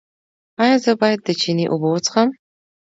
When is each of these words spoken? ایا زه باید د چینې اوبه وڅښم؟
ایا 0.63 0.77
زه 0.85 0.91
باید 1.01 1.19
د 1.23 1.29
چینې 1.41 1.65
اوبه 1.71 1.87
وڅښم؟ 1.91 2.29